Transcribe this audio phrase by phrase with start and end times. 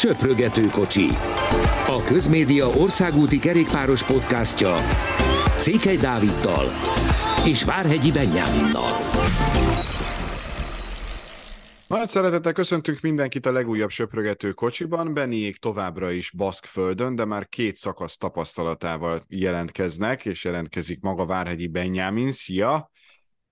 [0.00, 1.06] Söprögető kocsi.
[1.86, 4.76] A Közmédia országúti kerékpáros podcastja
[5.58, 6.66] Székely Dáviddal
[7.46, 8.90] és Várhegyi Benyáminnal.
[11.88, 15.14] Nagy szeretettel köszöntünk mindenkit a legújabb söprögető kocsiban.
[15.14, 22.32] Beniék továbbra is Baszkföldön, de már két szakasz tapasztalatával jelentkeznek, és jelentkezik maga Várhegyi Benyámin.
[22.32, 22.90] Szia!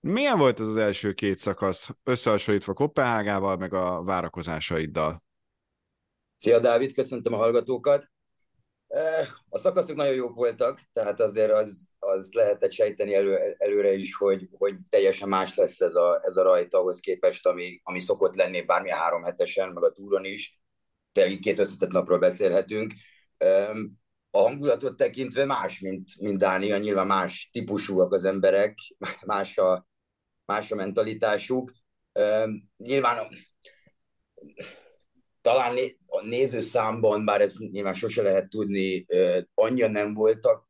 [0.01, 5.27] Milyen volt ez az első két szakasz, összehasonlítva Kopenhágával, meg a várakozásaiddal?
[6.39, 8.11] Szia Dávid, köszöntöm a hallgatókat.
[9.49, 14.49] A szakaszok nagyon jók voltak, tehát azért az, az lehetett sejteni elő, előre is, hogy,
[14.53, 18.63] hogy teljesen más lesz ez a, ez a rajt ahhoz képest, ami, ami szokott lenni
[18.63, 20.61] bármilyen három hetesen, meg a túron is.
[21.13, 22.95] De itt két összetett napról beszélhetünk.
[24.31, 28.79] A hangulatot tekintve más, mint, mint Dánia, nyilván más típusúak az emberek,
[29.27, 29.89] más a,
[30.45, 31.73] más a mentalitásuk.
[32.77, 33.29] Nyilván
[35.41, 39.07] talán a nézőszámban, bár ez nyilván sose lehet tudni,
[39.55, 40.67] annyira nem voltak.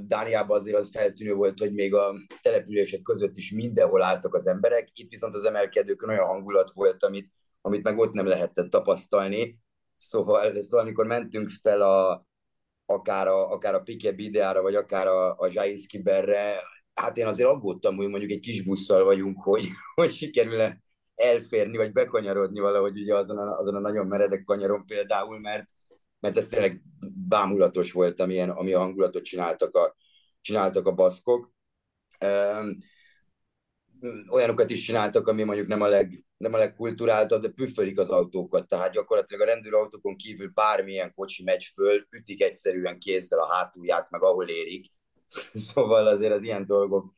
[0.00, 4.88] Dániában azért az feltűnő volt, hogy még a települések között is mindenhol álltak az emberek.
[4.92, 9.58] Itt viszont az emelkedőkön olyan hangulat volt, amit, amit meg ott nem lehetett tapasztalni.
[9.96, 12.26] Szóval, szóval amikor mentünk fel a,
[12.86, 16.62] akár a, akár a Pike Bideára, vagy akár a, a Zsájszki Berre,
[16.94, 20.82] hát én azért aggódtam, hogy mondjuk egy kis busszal vagyunk, hogy, hogy sikerül
[21.24, 25.68] elférni, vagy bekanyarodni valahogy ugye azon a, azon a nagyon meredek kanyaron például, mert,
[26.20, 26.82] mert ez tényleg
[27.28, 29.94] bámulatos volt, amilyen, ami a hangulatot csináltak a,
[30.40, 31.52] csináltak a baszkok.
[32.20, 32.76] Um,
[34.28, 38.68] olyanokat is csináltak, ami mondjuk nem a, leg, nem a legkulturáltabb, de püffölik az autókat,
[38.68, 44.22] tehát gyakorlatilag a rendőrautókon kívül bármilyen kocsi megy föl, ütik egyszerűen kézzel a hátulját, meg
[44.22, 44.86] ahol érik.
[45.54, 47.14] Szóval azért az ilyen dolgok,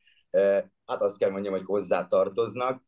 [0.85, 2.83] hát azt kell mondjam, hogy hozzá tartoznak.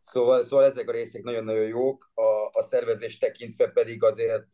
[0.00, 4.48] Szóval, szóval ezek a részek nagyon-nagyon jók, a, a szervezés tekintve pedig azért,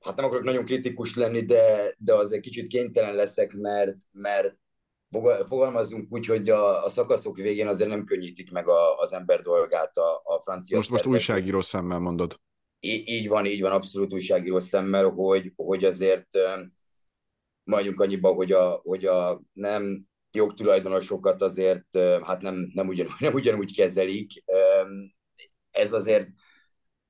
[0.00, 4.56] hát nem akarok nagyon kritikus lenni, de, de azért kicsit kénytelen leszek, mert, mert
[5.46, 9.96] fogalmazunk úgy, hogy a, a szakaszok végén azért nem könnyítik meg a, az ember dolgát
[9.96, 12.40] a, a francia Most, most újságíró szemmel mondod.
[12.80, 16.28] Í- így van, így van, abszolút újságíró szemmel, hogy, hogy azért
[17.64, 20.08] mondjuk annyiba, hogy a, hogy a nem
[20.38, 24.44] jogtulajdonosokat azért hát nem, nem, ugyanúgy, nem ugyanúgy kezelik.
[25.70, 26.28] Ez azért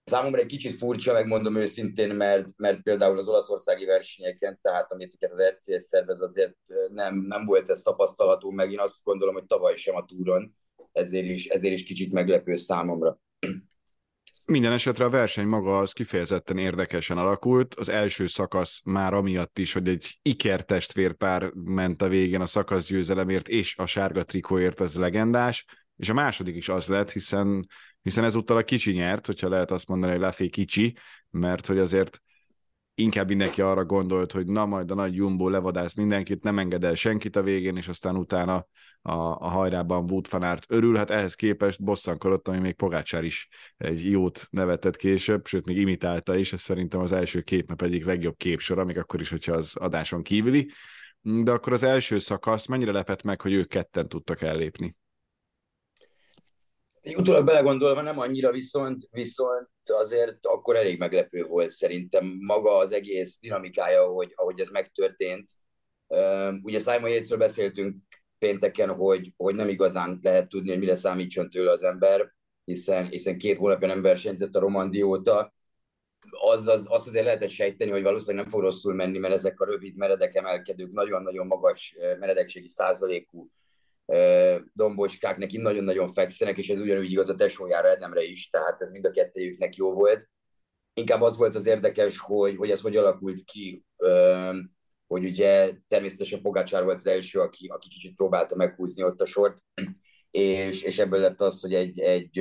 [0.04, 5.42] számomra egy kicsit furcsa, megmondom őszintén, mert, mert például az olaszországi versenyeken, tehát amit az
[5.42, 6.56] RCS szervez, azért
[6.88, 10.54] nem, nem volt ez tapasztalható, meg én azt gondolom, hogy tavaly sem a túron,
[10.92, 13.20] ezért is, ezért is kicsit meglepő számomra.
[14.50, 17.74] Minden esetre a verseny maga az kifejezetten érdekesen alakult.
[17.74, 22.86] Az első szakasz már amiatt is, hogy egy Iker testvérpár ment a végén a szakasz
[22.86, 25.64] győzelemért és a sárga trikóért, az legendás,
[25.96, 27.66] és a második is az lett, hiszen,
[28.02, 30.96] hiszen ezúttal a kicsi nyert, hogyha lehet azt mondani, hogy Lefé kicsi,
[31.30, 32.22] mert hogy azért
[32.98, 36.94] inkább mindenki arra gondolt, hogy na majd a nagy Jumbo levadász mindenkit, nem enged el
[36.94, 38.54] senkit a végén, és aztán utána
[39.02, 43.48] a, a hajrában Wout van Aert örül, hát ehhez képest bosszankodott, ami még Pogácsár is
[43.76, 48.04] egy jót nevetett később, sőt még imitálta is, ez szerintem az első két nap egyik
[48.04, 50.70] legjobb képsora, még akkor is, hogyha az adáson kívüli.
[51.20, 54.96] De akkor az első szakasz mennyire lepett meg, hogy ők ketten tudtak ellépni?
[57.16, 63.38] Utólag belegondolva nem annyira, viszont, viszont azért akkor elég meglepő volt szerintem maga az egész
[63.40, 65.50] dinamikája, hogy, ahogy ez megtörtént.
[66.62, 67.96] ugye Simon Yatesről beszéltünk
[68.38, 73.38] pénteken, hogy, hogy nem igazán lehet tudni, hogy mire számítson tőle az ember, hiszen, hiszen
[73.38, 75.54] két hónapja nem versenyzett a Romandi óta.
[76.30, 79.64] Az, az, azt azért lehetett sejteni, hogy valószínűleg nem fog rosszul menni, mert ezek a
[79.64, 83.50] rövid meredek emelkedők nagyon-nagyon magas meredekségi százalékú
[84.72, 89.04] domboskák neki nagyon-nagyon fekszenek, és ez ugyanúgy igaz a tesójára, Edemre is, tehát ez mind
[89.04, 90.28] a kettőjüknek jó volt.
[90.94, 93.84] Inkább az volt az érdekes, hogy, hogy ez hogy alakult ki,
[95.06, 99.58] hogy ugye természetesen Pogácsár volt az első, aki, aki kicsit próbálta meghúzni ott a sort,
[100.30, 102.38] és, és ebből lett az, hogy egy, egy,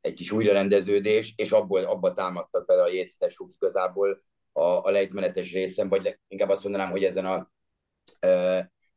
[0.00, 5.88] egy kis újrarendeződés, és abból, abba támadtak bele a jétsztesúk igazából a, a lejtmenetes részen,
[5.88, 7.52] vagy inkább azt mondanám, hogy ezen a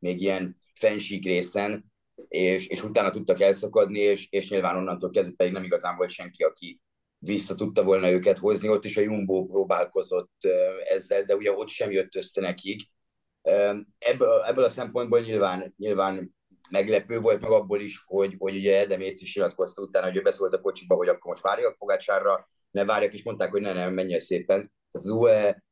[0.00, 1.92] még ilyen fensík részen,
[2.28, 6.42] és, és utána tudtak elszakadni, és, és nyilván onnantól kezdve pedig nem igazán volt senki,
[6.42, 6.80] aki
[7.18, 8.68] vissza tudta volna őket hozni.
[8.68, 10.32] Ott is a Jumbo próbálkozott
[10.88, 12.90] ezzel, de ugye ott sem jött össze nekik.
[13.98, 16.34] Ebből, ebből a szempontból nyilván, nyilván
[16.70, 20.22] meglepő volt meg abból is, hogy, hogy ugye Edem Éci is iratkozta utána, hogy ő
[20.22, 23.94] beszólt a kocsiba, hogy akkor most várjak Pogácsárra, ne várjak, és mondták, hogy ne, nem,
[23.94, 24.72] menjen szépen.
[24.90, 25.64] Tehát Zue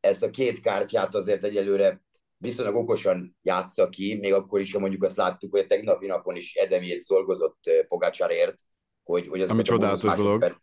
[0.00, 2.04] ezt a két kártyát azért egyelőre
[2.38, 6.36] viszonylag okosan játsza ki, még akkor is, ha mondjuk azt láttuk, hogy a tegnapi napon
[6.36, 8.58] is Edem Éci dolgozott Pogácsárért,
[9.02, 10.56] hogy, hogy az Ami csodálatos dolog.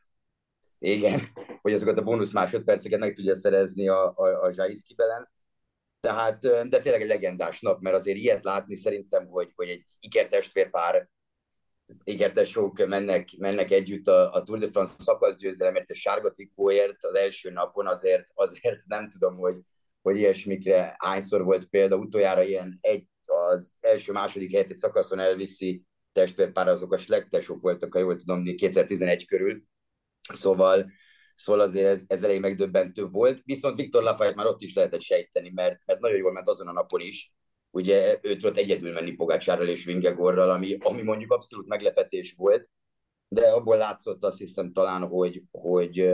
[0.80, 1.22] igen,
[1.62, 5.32] hogy azokat a bónusz másodperceket meg tudja szerezni a, a, a Zsaiszkibelen.
[6.00, 11.10] Tehát, de tényleg egy legendás nap, mert azért ilyet látni szerintem, hogy, hogy egy ikertestvérpár,
[12.04, 17.52] ikertesók mennek, mennek együtt a, a Tour de France szakaszgyőzelemért, a sárga trikóért az első
[17.52, 19.56] napon, azért, azért nem tudom, hogy,
[20.04, 26.68] hogy ilyesmikre hányszor volt példa, utoljára ilyen egy, az első-második helyet egy szakaszon elviszi testvérpár,
[26.68, 29.64] azok a slektesok voltak, ha jól tudom, 2011 körül,
[30.30, 30.92] szóval
[31.34, 33.42] Szóval azért ez, ez elég megdöbbentő volt.
[33.44, 36.72] Viszont Viktor Lafayette már ott is lehetett sejteni, mert, mert nagyon jól ment azon a
[36.72, 37.34] napon is.
[37.72, 42.70] Ugye ő tudott egyedül menni Pogácsárral és Vingegorral, ami, ami mondjuk abszolút meglepetés volt,
[43.28, 46.10] de abból látszott azt hiszem talán, hogy, hogy,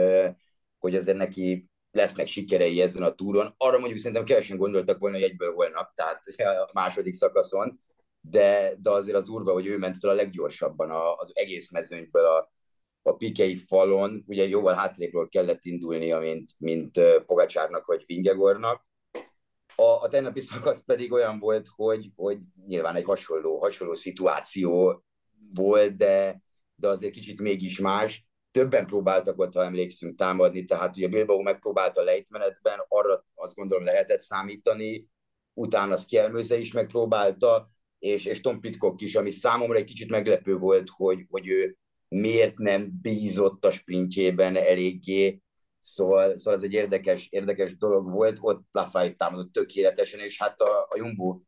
[0.78, 3.54] hogy azért neki lesznek sikerei ezen a túron.
[3.56, 7.80] Arra mondjuk szerintem kevesen gondoltak volna, hogy egyből holnap, tehát a második szakaszon,
[8.20, 12.52] de, de azért az urva, hogy ő ment fel a leggyorsabban az egész mezőnyből a,
[13.02, 18.88] a pikei falon, ugye jóval hátrébről kellett indulnia, mint, mint Pogacsárnak vagy Vingegornak.
[19.74, 25.04] A, a tegnapi szakasz pedig olyan volt, hogy, hogy nyilván egy hasonló, hasonló szituáció
[25.54, 26.42] volt, de,
[26.74, 28.29] de azért kicsit mégis más.
[28.50, 34.20] Többen próbáltak ott, ha emlékszünk, támadni, tehát ugye Bilbao megpróbálta lejtmenetben, arra azt gondolom lehetett
[34.20, 35.08] számítani,
[35.54, 37.66] utána Szkjelmőze is megpróbálta,
[37.98, 41.76] és, és Tom Pitcock is, ami számomra egy kicsit meglepő volt, hogy, hogy ő
[42.08, 45.42] miért nem bízott a sprintjében eléggé,
[45.78, 50.86] szóval, szóval ez egy érdekes, érdekes dolog volt, ott Lafayette támadott tökéletesen, és hát a,
[50.88, 51.40] a Jumbo,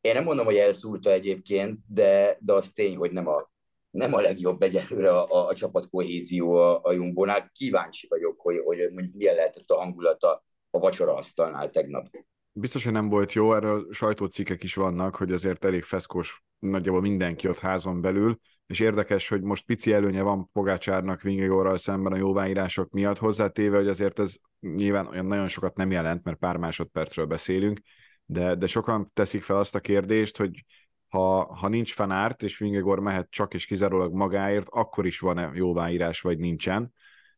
[0.00, 3.51] én nem mondom, hogy elszúrta egyébként, de, de az tény, hogy nem a,
[3.92, 7.50] nem a legjobb egyelőre a, a, a csapat kohézió a, a Jumbo-nál.
[7.52, 12.06] Kíváncsi vagyok, hogy, hogy, hogy milyen lehetett a hangulata a vacsora asztalnál tegnap.
[12.52, 17.48] Biztos, hogy nem volt jó, erről sajtócikkek is vannak, hogy azért elég feszkos nagyjából mindenki
[17.48, 22.90] ott házon belül, és érdekes, hogy most pici előnye van Pogácsárnak Vingegorral szemben a jóváírások
[22.90, 27.80] miatt, hozzátéve, hogy azért ez nyilván olyan nagyon sokat nem jelent, mert pár másodpercről beszélünk,
[28.24, 30.64] de, de sokan teszik fel azt a kérdést, hogy
[31.12, 36.20] ha, ha nincs fanárt, és Vingegor mehet csak és kizárólag magáért, akkor is van-e jóváírás,
[36.20, 36.92] vagy nincsen.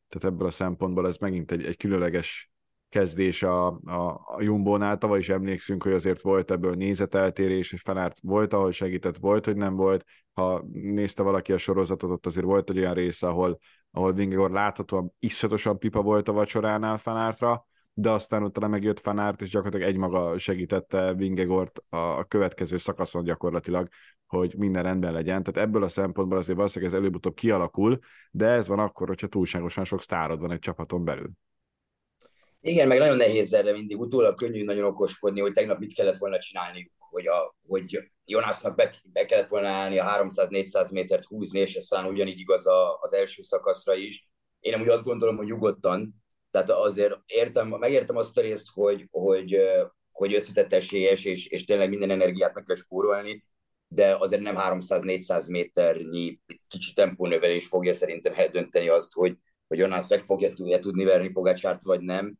[0.09, 2.50] Tehát ebből a szempontból ez megint egy, egy különleges
[2.88, 4.99] kezdés a, a, a Jumbo-nál.
[4.99, 9.56] Tavaly is emlékszünk, hogy azért volt ebből nézeteltérés, és Fenárt volt, ahol segített, volt, hogy
[9.56, 10.05] nem volt.
[10.32, 13.59] Ha nézte valaki a sorozatot, ott azért volt egy olyan része, ahol,
[13.91, 19.50] ahol Vingegor láthatóan iszonyatosan pipa volt a vacsoránál Fanártra, de aztán utána megjött Fanárt, és
[19.50, 23.88] gyakorlatilag egymaga segítette Vingegort a, következő szakaszon gyakorlatilag,
[24.26, 25.43] hogy minden rendben legyen.
[25.43, 27.99] Tehát ebből a szempontból azért valószínűleg ez előbb-utóbb kialakul,
[28.31, 31.31] de ez van akkor, hogyha túlságosan sok sztárod van egy csapaton belül.
[32.61, 36.38] Igen, meg nagyon nehéz erre mindig utólag könnyű nagyon okoskodni, hogy tegnap mit kellett volna
[36.38, 41.75] csinálni, hogy, a, hogy Jonasnak be, be kellett volna állni a 300-400 métert húzni, és
[41.75, 44.29] ez talán ugyanígy igaz a, az első szakaszra is.
[44.61, 46.24] Én úgy azt gondolom, hogy nyugodtan,
[46.55, 49.59] tehát azért értem, megértem azt a részt, hogy, hogy,
[50.11, 53.45] hogy összetett esélyes, és, és tényleg minden energiát meg kell spórolni,
[53.89, 59.37] de azért nem 300-400 méternyi kicsi tempónövelés fogja szerintem eldönteni azt, hogy,
[59.69, 62.39] hogy Jonas meg fogja tudni verni Pogácsárt, vagy nem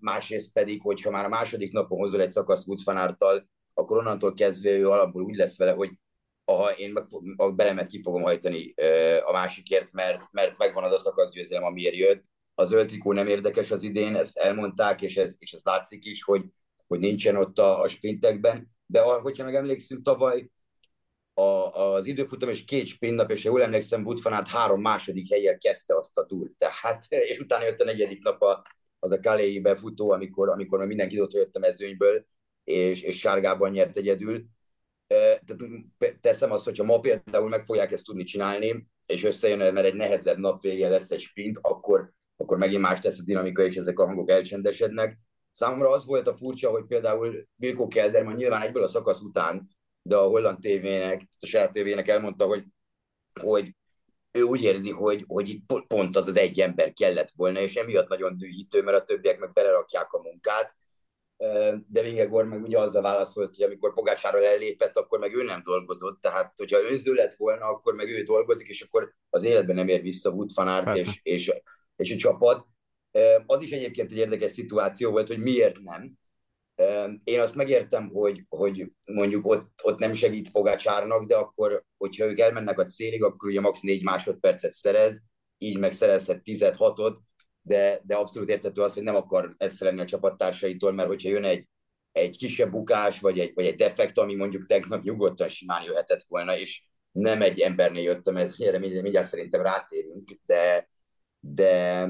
[0.00, 4.88] másrészt pedig, hogyha már a második napon hozol egy szakasz Woodfanártal, akkor onnantól kezdve ő
[4.88, 5.90] alapból úgy lesz vele, hogy
[6.44, 7.04] ha én meg,
[7.36, 8.74] a belemet ki fogom hajtani
[9.24, 12.24] a másikért, mert, mert megvan az a szakaszgyőzelem, amiért jött.
[12.54, 16.44] A zöld nem érdekes az idén, ezt elmondták, és ez, és ez látszik is, hogy,
[16.86, 20.50] hogy nincsen ott a, a sprintekben, de hogyha meg emlékszünk, tavaly
[21.34, 25.96] a, az időfutam és két sprint nap, és jól emlékszem, Woodfanát három második helyen kezdte
[25.96, 26.52] azt a túrt.
[26.52, 28.66] Tehát, és utána jött a negyedik nap a,
[28.98, 32.26] az a Kaléi befutó, amikor, amikor már mindenki ott jött a mezőnyből,
[32.64, 34.44] és, és sárgában nyert egyedül.
[35.06, 39.94] Tehát teszem azt, hogyha ma például meg fogják ezt tudni csinálni, és összejön, mert egy
[39.94, 42.12] nehezebb nap vége lesz egy sprint, akkor,
[42.42, 45.18] akkor megint más lesz a dinamika, és ezek a hangok elcsendesednek.
[45.52, 49.68] Számomra az volt a furcsa, hogy például Bilko Kelderman nyilván egyből a szakasz után,
[50.02, 52.64] de a holland tévének, a saját tévének elmondta, hogy,
[53.40, 53.74] hogy
[54.32, 58.08] ő úgy érzi, hogy, hogy itt pont az az egy ember kellett volna, és emiatt
[58.08, 60.76] nagyon dühítő, mert a többiek meg belerakják a munkát.
[61.86, 66.20] De Vingegor meg ugye azzal válaszolt, hogy amikor Pogácsáról ellépett, akkor meg ő nem dolgozott.
[66.20, 70.02] Tehát, hogyha önző lett volna, akkor meg ő dolgozik, és akkor az életben nem ér
[70.02, 71.52] vissza Wood van és, és,
[72.02, 72.66] és a csapat.
[73.46, 76.16] Az is egyébként egy érdekes szituáció volt, hogy miért nem,
[77.24, 82.38] én azt megértem, hogy, hogy mondjuk ott, ott nem segít Pogácsárnak, de akkor, hogyha ők
[82.38, 83.80] elmennek a célig, akkor ugye max.
[83.80, 85.22] 4 másodpercet szerez,
[85.58, 87.16] így meg szerezhet 10-6-ot,
[87.62, 91.44] de, de abszolút értető az, hogy nem akar ezt lenni a csapattársaitól, mert hogyha jön
[91.44, 91.68] egy,
[92.12, 96.56] egy kisebb bukás, vagy egy, vagy egy defekt, ami mondjuk tegnap nyugodtan simán jöhetett volna,
[96.56, 100.90] és nem egy embernél jöttem, ez erre mindjárt szerintem rátérünk, de,
[101.44, 102.08] de,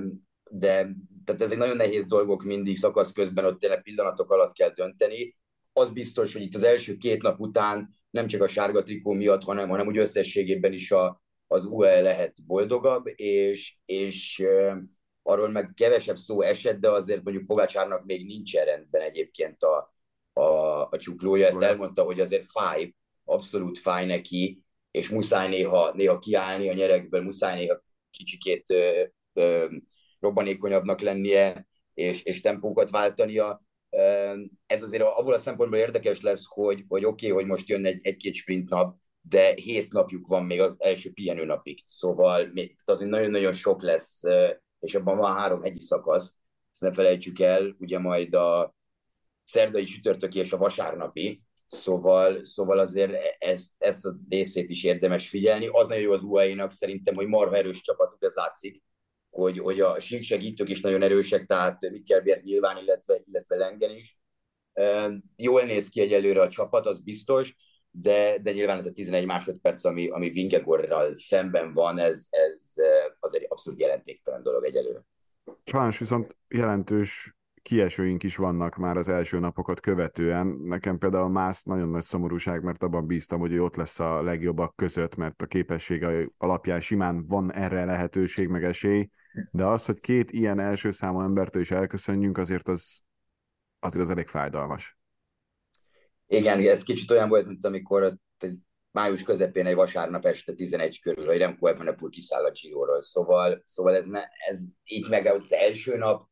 [0.51, 0.89] de
[1.25, 5.37] tehát ez egy nagyon nehéz dolgok mindig szakasz közben, ott tényleg pillanatok alatt kell dönteni.
[5.73, 9.43] Az biztos, hogy itt az első két nap után nem csak a sárga trikó miatt,
[9.43, 14.45] hanem, hanem úgy összességében is a, az UE lehet boldogabb, és, és
[15.23, 19.95] arról meg kevesebb szó esett, de azért mondjuk Pogácsárnak még nincs rendben egyébként a,
[20.33, 20.43] a,
[20.83, 21.47] a csuklója.
[21.47, 27.23] Ezt elmondta, hogy azért fáj, abszolút fáj neki, és muszáj néha, néha kiállni a nyerekből,
[27.23, 28.75] muszáj néha kicsikét
[30.21, 33.63] robbanékonyabbnak lennie, és, és tempókat váltania.
[34.67, 37.99] Ez azért abból a szempontból érdekes lesz, hogy, hogy oké, okay, hogy most jön egy,
[38.03, 41.83] egy-két sprint nap, de hét napjuk van még az első pihenő napig.
[41.87, 42.53] Szóval
[42.85, 44.23] azért nagyon-nagyon sok lesz,
[44.81, 46.37] és abban van három hegyi szakasz,
[46.73, 48.75] ezt ne felejtsük el, ugye majd a
[49.43, 51.43] szerdai sütörtöki és a vasárnapi,
[51.75, 55.67] Szóval, szóval azért ezt, ezt a részét is érdemes figyelni.
[55.67, 58.83] Az nagyon jó az UAE-nak szerintem, hogy marha erős csapatuk, ez látszik,
[59.33, 64.19] hogy, hogy a segítők is nagyon erősek, tehát Mikkelbért nyilván, illetve, illetve Lengen is.
[65.37, 67.57] Jól néz ki egyelőre a csapat, az biztos,
[67.91, 72.73] de, de nyilván ez a 11 másodperc, ami, ami Vingegorral szemben van, ez, ez
[73.19, 75.05] az egy abszolút jelentéktelen dolog egyelőre.
[75.65, 80.47] Sajnos viszont jelentős kiesőink is vannak már az első napokat követően.
[80.47, 84.77] Nekem például Mász nagyon nagy szomorúság, mert abban bíztam, hogy ő ott lesz a legjobbak
[84.77, 89.09] között, mert a képessége alapján simán van erre lehetőség, meg esély,
[89.51, 93.03] de az, hogy két ilyen első számú embertől is elköszönjünk, azért az,
[93.79, 94.99] azért az elég fájdalmas.
[96.27, 98.17] Igen, ez kicsit olyan volt, mint amikor
[98.91, 103.03] május közepén egy vasárnap este 11 körül, hogy Remco Evenepoel kiszáll a Giro-ról.
[103.03, 106.31] Szóval, szóval ez, ne, ez így meg az első nap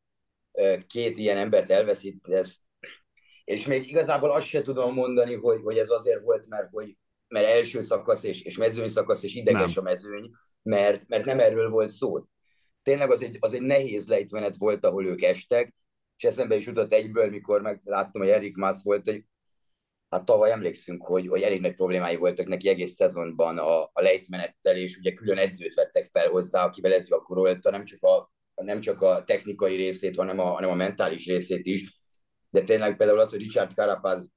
[0.86, 2.56] két ilyen embert elveszít, ez,
[3.44, 6.96] és még igazából azt se tudom mondani, hogy, hogy ez azért volt, mert, hogy,
[7.28, 9.84] mert első szakasz és, és mezőny szakasz, és ideges nem.
[9.84, 10.30] a mezőny,
[10.62, 12.18] mert, mert nem erről volt szó.
[12.82, 15.74] Tényleg az egy, az egy nehéz lejtmenet volt, ahol ők estek,
[16.16, 19.24] és eszembe is jutott egyből, mikor megláttam, hogy Erik Mász volt, hogy
[20.08, 24.76] hát tavaly emlékszünk, hogy, hogy elég nagy problémái voltak neki egész szezonban a, a lejtmenettel,
[24.76, 28.30] és ugye külön edzőt vettek fel hozzá, akivel ez gyakorolta, nem csak a
[28.62, 32.00] nem csak a technikai részét, hanem a, hanem a mentális részét is.
[32.50, 34.30] De tényleg például az, hogy Richard Carapaz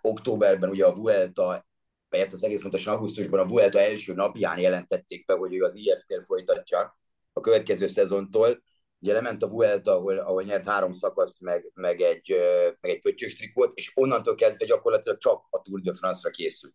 [0.00, 1.66] októberben ugye a Vuelta,
[2.08, 6.22] vagy az egész pontosan augusztusban a Vuelta első napján jelentették be, hogy ő az IF-tél
[6.22, 6.98] folytatja
[7.36, 8.62] a következő szezontól.
[8.98, 12.36] Ugye lement a Vuelta, ahol, ahol nyert három szakaszt, meg, meg egy,
[12.80, 16.74] meg egy pöttyös trikót, és onnantól kezdve gyakorlatilag csak a Tour de France-ra készült.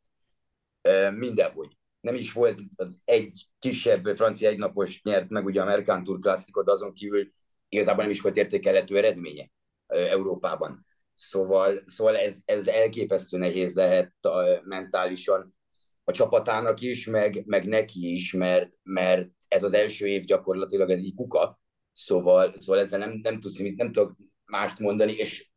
[1.14, 6.66] Mindenhogy nem is volt az egy kisebb francia egynapos nyert meg ugye a Mercantour klasszikot,
[6.66, 7.32] de azon kívül
[7.70, 9.50] igazából nem is volt értékelhető eredménye
[9.88, 10.86] Európában.
[11.16, 14.14] Szóval, szóval ez, ez elképesztő nehéz lehet
[14.64, 15.56] mentálisan
[16.04, 21.00] a csapatának is, meg, meg neki is, mert, mert ez az első év gyakorlatilag ez
[21.00, 21.60] így kuka,
[21.92, 24.16] szóval, szóval ezzel nem, nem tudsz, nem tudok
[24.46, 25.50] mást mondani, és,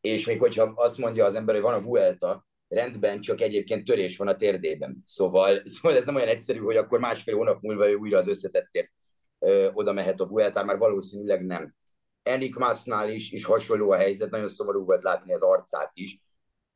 [0.00, 4.16] és még hogyha azt mondja az ember, hogy van a Vuelta, rendben, csak egyébként törés
[4.16, 4.98] van a térdében.
[5.02, 8.92] Szóval, szóval ez nem olyan egyszerű, hogy akkor másfél hónap múlva ő újra az összetettért
[9.38, 11.74] ö, oda mehet a Vuelta, már valószínűleg nem.
[12.22, 16.20] Enrik Másznál is, is hasonló a helyzet, nagyon szomorú volt látni az arcát is,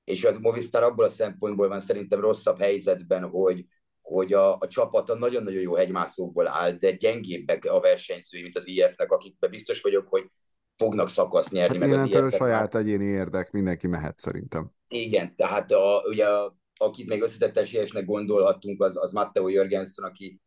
[0.06, 3.66] és a Movistar abból a szempontból van szerintem rosszabb helyzetben, hogy,
[4.00, 9.10] hogy a, a csapata nagyon-nagyon jó hegymászókból áll, de gyengébbek a versenyzői, mint az IF-nek,
[9.10, 10.30] akikben biztos vagyok, hogy
[10.76, 11.78] fognak szakasz nyerni.
[11.78, 12.82] Hát meg az saját már...
[12.82, 14.70] egyéni érdek, mindenki mehet szerintem.
[14.88, 20.40] Igen, tehát a, ugye a, akit még összetett esélyesnek gondolhattunk, az, az Matteo Jörgensen, aki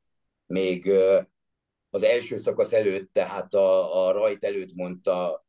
[0.46, 0.92] még
[1.90, 5.46] az első szakasz előtt, tehát a, a rajt előtt mondta,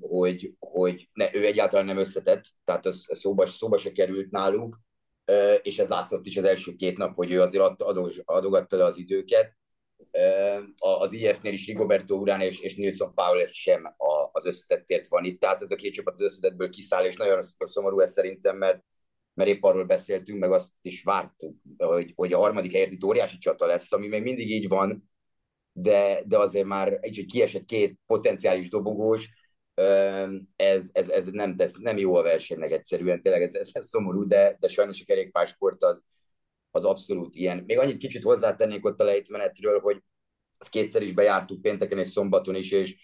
[0.00, 4.80] hogy, hogy ne, ő egyáltalán nem összetett, tehát ez, ez szóba, szóba se került náluk,
[5.62, 7.82] és ez látszott is az első két nap, hogy ő azért
[8.24, 9.58] adogatta le az időket,
[10.78, 13.94] az IF-nél is Rigoberto Urán és, és Nilsson Paulus sem
[14.32, 18.00] az összetettért van itt, tehát ez a két csapat az összetettből kiszáll, és nagyon szomorú
[18.00, 18.84] ez szerintem, mert,
[19.34, 23.38] mert épp arról beszéltünk, meg azt is vártuk, hogy, hogy a harmadik helyért itt óriási
[23.38, 25.09] csata lesz, ami még mindig így van,
[25.72, 29.28] de, de azért már egy, hogy kiesett két potenciális dobogós,
[30.56, 34.26] ez, ez, ez nem, tesz, nem jó a versenynek egyszerűen, tényleg ez, ez, ez szomorú,
[34.26, 36.04] de, de sajnos a kerékpársport az,
[36.70, 37.62] az abszolút ilyen.
[37.66, 40.02] Még annyit kicsit hozzátennék ott a lejtmenetről, hogy
[40.58, 42.96] ezt kétszer is bejártuk pénteken és szombaton is, és,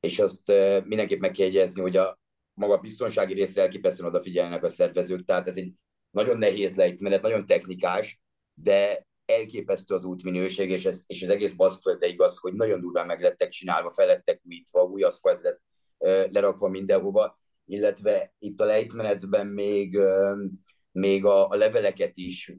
[0.00, 0.52] és azt
[0.84, 2.18] mindenképp meg kell jegyezni, hogy a
[2.54, 5.72] maga biztonsági részre elképesztően odafigyelnek a szervezők, tehát ez egy
[6.10, 8.20] nagyon nehéz lejtmenet, nagyon technikás,
[8.54, 13.20] de elképesztő az útminőség, és, ez, és az egész baszkföldre igaz, hogy nagyon durván meg
[13.20, 15.60] lettek csinálva, felettek újítva, új aszfalt lett
[16.32, 19.98] lerakva mindenhova, illetve itt a lejtmenetben még
[20.92, 22.52] még a, a leveleket is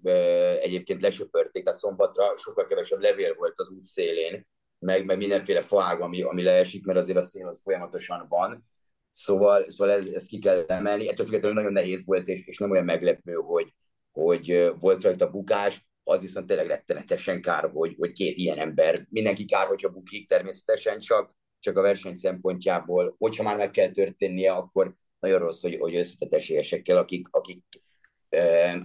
[0.61, 4.47] egyébként lesöpörték, tehát szombatra sokkal kevesebb levél volt az út szélén,
[4.79, 8.69] meg, meg mindenféle faág, ami, ami leesik, mert azért a szél az folyamatosan van.
[9.09, 11.09] Szóval, szóval ez, ezt ki kell emelni.
[11.09, 13.73] Ettől függetlenül nagyon nehéz volt, és, és nem olyan meglepő, hogy,
[14.11, 19.45] hogy volt rajta bukás, az viszont tényleg rettenetesen kár, hogy, hogy két ilyen ember, mindenki
[19.45, 24.95] kár, hogyha bukik természetesen, csak, csak a verseny szempontjából, hogyha már meg kell történnie, akkor
[25.19, 27.63] nagyon rossz, hogy, hogy összetett esélyesekkel, akik, akik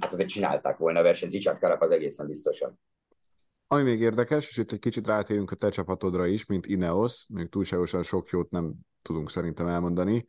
[0.00, 2.80] hát azért csinálták volna a versenyt, Richard Carap az egészen biztosan.
[3.66, 7.48] Ami még érdekes, és itt egy kicsit rátérünk a te csapatodra is, mint Ineos, még
[7.48, 10.26] túlságosan sok jót nem tudunk szerintem elmondani,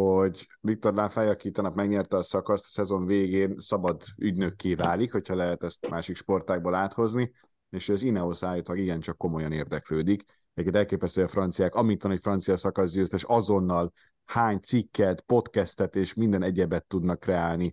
[0.00, 5.34] hogy Viktor Láfály, aki tanap megnyerte a szakaszt, a szezon végén szabad ügynökké válik, hogyha
[5.34, 7.32] lehet ezt másik sportákból áthozni,
[7.70, 10.24] és az Ineos állítólag igencsak komolyan érdeklődik.
[10.54, 13.92] Egyébként elképesztő, a franciák, amit egy francia szakaszgyőztes azonnal
[14.24, 17.70] hány cikket, podcastet és minden egyebet tudnak kreálni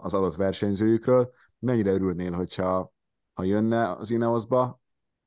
[0.00, 1.30] az adott versenyzőjükről.
[1.58, 2.92] Mennyire örülnél, hogyha
[3.34, 4.79] ha jönne az Ineosba,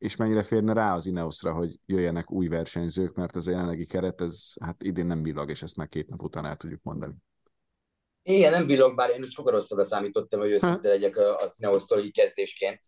[0.04, 4.54] és mennyire férne rá az Ineosra, hogy jöjjenek új versenyzők, mert az jelenlegi keret, ez
[4.62, 7.14] hát idén nem billag, és ezt már két nap után el tudjuk mondani.
[8.24, 12.80] Igen, nem billag, bár én sokkal rosszabbra számítottam, hogy őszinte legyek a Ineos-tól így kezdésként.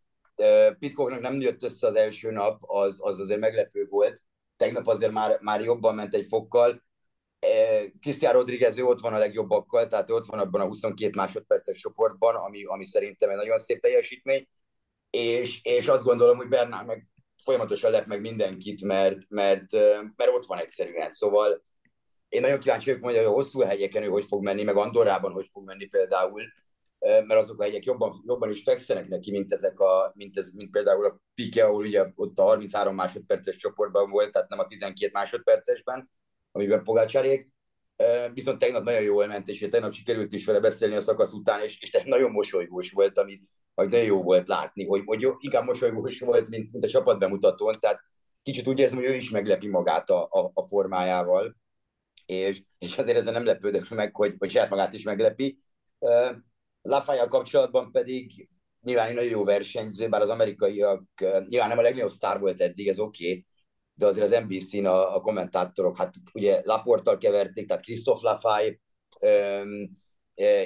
[0.80, 4.22] Pitkoknak nem jött össze az első nap, az, az azért meglepő volt.
[4.56, 6.84] Tegnap azért már, már jobban ment egy fokkal.
[8.00, 11.78] Cristian Rodriguez, ő ott van a legjobbakkal, tehát ő ott van abban a 22 másodperces
[11.78, 14.48] csoportban, ami, ami szerintem egy nagyon szép teljesítmény
[15.16, 17.08] és, és azt gondolom, hogy Bernál meg
[17.44, 19.72] folyamatosan lep meg mindenkit, mert, mert,
[20.16, 21.10] mert ott van egyszerűen.
[21.10, 21.62] Szóval
[22.30, 25.50] én nagyon kíváncsi vagyok, hogy a hosszú hegyeken ő hogy fog menni, meg Andorrában hogy
[25.52, 26.42] fog menni például,
[27.00, 30.72] mert azok a hegyek jobban, jobban is fekszenek neki, mint ezek a, mint, ez, mint
[30.72, 35.12] például a Pike, ahol ugye ott a 33 másodperces csoportban volt, tehát nem a 12
[35.14, 36.10] másodpercesben,
[36.52, 37.50] amiben Pogácsárék.
[38.34, 41.82] Viszont tegnap nagyon jól ment, és tegnap sikerült is vele beszélni a szakasz után, és,
[41.82, 46.20] és nagyon mosolygós volt, amit, hogy de jó volt látni, hogy, hogy jó, inkább mosolygós
[46.20, 48.00] volt, mint, mint a csapat bemutatón, tehát
[48.44, 51.56] kicsit úgy érzem, hogy ő is meglepi magát a, a, a formájával,
[52.26, 55.58] és, és azért ezzel nem lepődök meg, hogy, hogy saját magát is meglepi.
[56.00, 56.36] Uh,
[56.82, 58.50] Lafayette kapcsolatban pedig
[58.82, 62.62] nyilván egy nagyon jó versenyző, bár az amerikaiak uh, nyilván nem a legnagyobb sztár volt
[62.62, 63.46] eddig, ez oké, okay,
[63.94, 68.80] de azért az NBC-n a, a kommentátorok, hát ugye Laportal keverték, tehát Christophe Lafay,
[69.22, 70.04] um,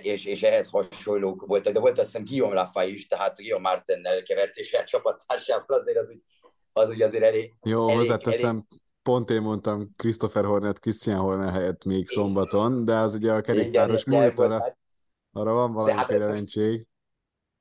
[0.01, 4.23] és, és ehhez hasonlók voltak, de volt azt hiszem Guillaume Lafay is, tehát Guillaume Martennel
[4.23, 6.13] kevert és a csapattársával azért az,
[6.73, 7.53] az ugye azért elég...
[7.63, 8.81] Jó, elég, hozzáteszem, elég...
[9.03, 14.05] pont én mondtam Christopher Hornet, Christian Horner helyett még szombaton, de az ugye a kerékpáros
[14.05, 14.77] múlt, arra,
[15.31, 16.87] arra van valamiféle hát, lentség.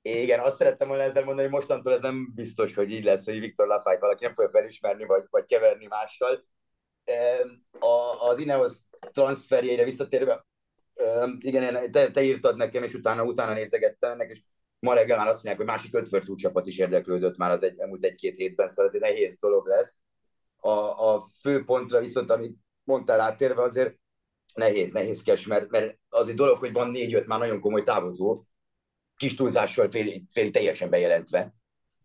[0.02, 3.40] Igen, azt szerettem volna ezzel mondani, hogy mostantól ez nem biztos, hogy így lesz, hogy
[3.40, 6.44] Viktor Lafayette valaki nem fogja felismerni, vagy, vagy keverni mással.
[7.78, 8.72] A, az Ineos
[9.12, 10.46] transferjére visszatérve,
[11.38, 14.42] igen, te, te írtad nekem, és utána, utána nézegettem ennek, és
[14.78, 18.04] ma reggel már azt mondják, hogy másik ötför csapat is érdeklődött már az egy, elmúlt
[18.04, 19.94] egy-két hétben, szóval ez egy nehéz dolog lesz.
[20.56, 20.70] A,
[21.14, 23.94] a fő pontra viszont, amit mondtál átérve, azért
[24.54, 28.42] nehéz, nehézkes, mert, mert az egy dolog, hogy van négy-öt már nagyon komoly távozó,
[29.16, 31.54] kis túlzással fél, fél teljesen bejelentve,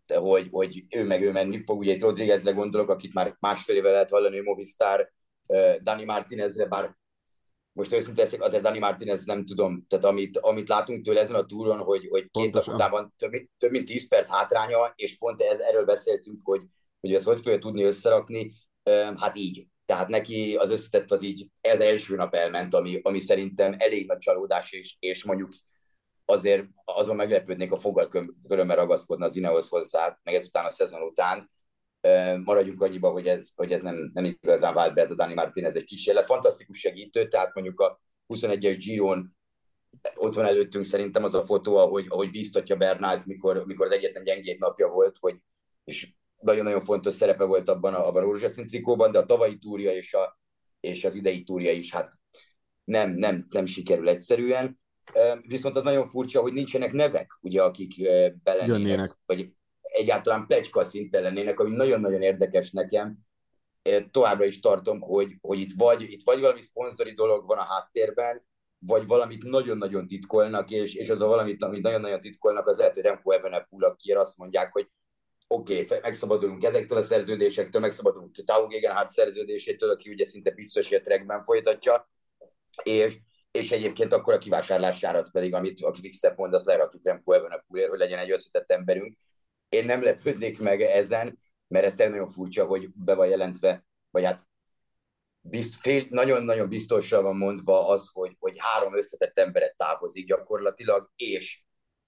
[0.06, 1.78] de hogy, hogy ő meg ő menni fog.
[1.78, 5.12] Ugye itt Rodriguezre gondolok, akit már másfél éve lehet hallani, Movistar,
[5.82, 6.96] Dani Martinezre, bár
[7.74, 11.46] most őszintén leszek, azért Dani Martinez nem tudom, tehát amit, amit látunk tőle ezen a
[11.46, 15.40] túron, hogy, hogy két nap után van több, több, mint 10 perc hátránya, és pont
[15.40, 16.62] ez, erről beszéltünk, hogy,
[17.00, 18.52] hogy ezt hogy fogja tudni összerakni,
[19.16, 19.66] hát így.
[19.86, 24.18] Tehát neki az összetett az így, ez első nap elment, ami, ami szerintem elég nagy
[24.18, 25.52] csalódás, és, és mondjuk
[26.24, 28.08] azért azon meglepődnék, a foggal
[28.48, 31.50] körömmel ragaszkodna az Ineos hozzá, meg ezután a szezon után,
[32.44, 35.64] maradjunk annyiba, hogy ez, hogy ez nem, nem igazán vált be ez a Dani Martin,
[35.64, 36.24] egy kísérlet.
[36.24, 39.36] Fantasztikus segítő, tehát mondjuk a 21-es Giron
[40.14, 44.24] ott van előttünk szerintem az a fotó, ahogy, ahogy bíztatja Bernált, mikor, mikor az egyetlen
[44.24, 45.36] gyengébb napja volt, hogy,
[45.84, 49.92] és nagyon-nagyon fontos szerepe volt abban a, abban a rózsaszín trikóban, de a tavalyi túrja
[49.92, 50.38] és, a,
[50.80, 52.12] és az idei túrja is hát
[52.84, 54.80] nem, nem, nem sikerül egyszerűen.
[55.46, 58.08] Viszont az nagyon furcsa, hogy nincsenek nevek, ugye, akik
[58.42, 59.52] belennének, vagy
[59.94, 63.18] egyáltalán plegyka szinten lennének, ami nagyon-nagyon érdekes nekem.
[64.10, 68.46] Továbbra is tartom, hogy, hogy itt, vagy, itt vagy valami szponzori dolog van a háttérben,
[68.78, 73.02] vagy valamit nagyon-nagyon titkolnak, és, és az a valamit, amit nagyon-nagyon titkolnak, az lehet, hogy
[73.02, 74.88] Remco Evenepoel, aki azt mondják, hogy
[75.48, 80.98] oké, okay, megszabadulunk ezektől a szerződésektől, megszabadulunk Tau Gegenhardt szerződésétől, aki ugye szinte biztos, hogy
[80.98, 82.10] a trackben folytatja,
[82.82, 83.18] és,
[83.50, 87.98] és egyébként akkor a kivásárlásárat pedig, amit a Quickstep mond, azt lerakjuk Remco Evenepoelért, hogy
[87.98, 89.16] legyen egy összetett emberünk,
[89.74, 94.46] én nem lepődnék meg ezen, mert ez nagyon furcsa, hogy be van jelentve, vagy hát
[95.40, 101.62] bizt, fél, nagyon-nagyon biztosan van mondva az, hogy, hogy három összetett emberet távozik gyakorlatilag, és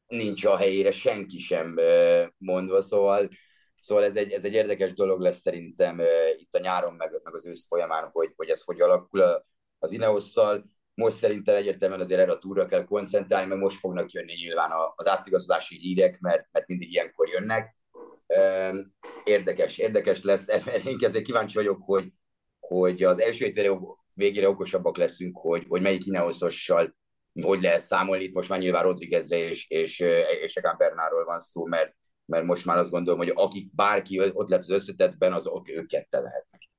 [0.07, 1.79] nincs a helyére senki sem
[2.39, 3.29] mondva, szóval
[3.79, 6.01] Szóval ez egy, ez egy érdekes dolog lesz szerintem
[6.37, 9.45] itt a nyáron, meg, meg az ősz folyamán, hogy, hogy ez hogy alakul
[9.79, 10.65] az Ineosszal.
[10.97, 15.09] Most szerintem egyértelműen azért erre a túra kell koncentrálni, mert most fognak jönni nyilván az
[15.09, 17.77] átigazolási hírek, mert, mert mindig ilyenkor jönnek.
[19.25, 20.49] Érdekes, érdekes lesz.
[20.85, 22.13] Én ezért kíváncsi vagyok, hogy,
[22.61, 23.79] hogy az első hétvére
[24.13, 26.95] végére okosabbak leszünk, hogy, hogy melyik Ineoszossal
[27.43, 28.25] hogy lehet számolni.
[28.25, 29.99] Itt most már nyilván Rodriguezre és, és,
[30.43, 34.49] és Egan Bernárról van szó, mert, mert most már azt gondolom, hogy akik bárki ott
[34.49, 36.71] lett az összetetben, azok ők ketten lehetnek.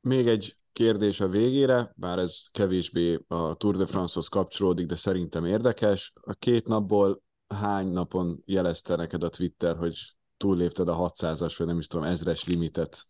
[0.00, 5.44] Még egy kérdés a végére, bár ez kevésbé a Tour de France-hoz kapcsolódik, de szerintem
[5.44, 6.12] érdekes.
[6.20, 9.94] A két napból hány napon jelezte neked a Twitter, hogy
[10.36, 13.06] túllépted a 600-as, vagy nem is tudom, ezres limitet?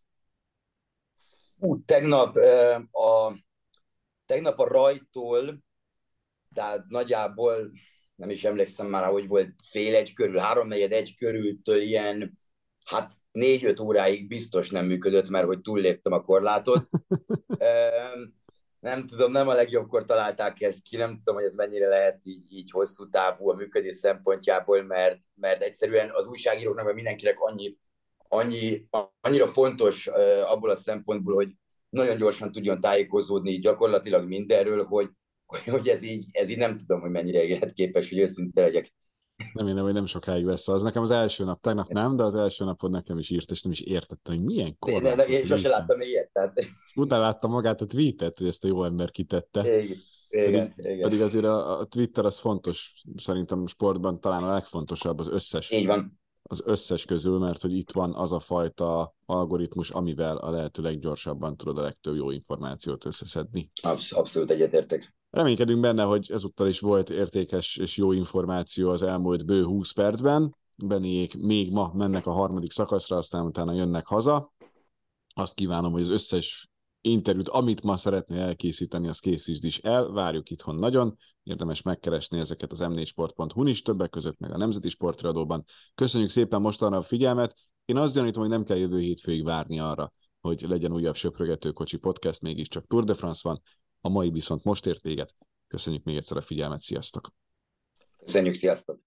[1.59, 2.37] Ú, tegnap
[2.90, 3.37] a,
[4.27, 5.62] tegnap a rajtól,
[6.55, 7.70] tehát nagyjából
[8.14, 12.38] nem is emlékszem már, hogy volt fél egy körül, háromnegyed egy körültől ilyen,
[12.85, 16.88] hát négy-öt óráig biztos nem működött, mert hogy túlléptem a korlátot.
[18.81, 22.45] nem tudom, nem a legjobbkor találták ezt ki, nem tudom, hogy ez mennyire lehet így,
[22.49, 27.77] így hosszú távú a működés szempontjából, mert, mert egyszerűen az újságíróknak, vagy mindenkinek annyi,
[28.29, 28.88] annyi,
[29.21, 30.07] annyira fontos
[30.47, 31.55] abból a szempontból, hogy
[31.88, 35.11] nagyon gyorsan tudjon tájékozódni gyakorlatilag mindenről, hogy,
[35.71, 38.95] hogy ez így, ez így nem tudom, hogy mennyire életképes, hogy őszinte legyek.
[39.52, 40.83] Nem, hogy nem sokáig lesz az.
[40.83, 43.72] Nekem az első nap, tegnap nem, de az első napon nekem is írt, és nem
[43.72, 45.02] is értettem, hogy milyen korlát.
[45.02, 46.31] Ne, ne, én sosem láttam ilyet.
[46.33, 46.61] Tehát...
[46.94, 49.83] Utána láttam magát a tweetet, hogy ezt a jó ember kitette.
[49.83, 49.96] Igen.
[50.28, 51.00] Igen, pedig, igen.
[51.00, 55.87] pedig azért a, a Twitter az fontos, szerintem sportban talán a legfontosabb az összes Így
[55.87, 60.83] van az összes közül, mert hogy itt van az a fajta algoritmus, amivel a lehető
[60.83, 63.70] leggyorsabban tudod a legtöbb jó információt összeszedni.
[63.83, 65.14] Absz- abszolút egyetértek.
[65.33, 70.57] Reménykedünk benne, hogy ezúttal is volt értékes és jó információ az elmúlt bő 20 percben.
[70.77, 74.53] Beniék még ma mennek a harmadik szakaszra, aztán utána jönnek haza.
[75.35, 76.68] Azt kívánom, hogy az összes
[77.01, 82.73] interjút, amit ma szeretné elkészíteni, az készítsd is el, várjuk itthon nagyon, érdemes megkeresni ezeket
[82.73, 85.64] az m4sport.hu-n is, többek között meg a Nemzeti Sportradóban.
[85.95, 90.12] Köszönjük szépen mostanra a figyelmet, én azt gyanítom, hogy nem kell jövő hétfőig várni arra,
[90.40, 93.62] hogy legyen újabb Söprögetőkocsi podcast, mégiscsak Tour de France van,
[94.04, 95.36] a mai viszont most ért véget.
[95.66, 97.32] Köszönjük még egyszer a figyelmet, sziasztok!
[98.16, 99.02] Köszönjük, sziasztok!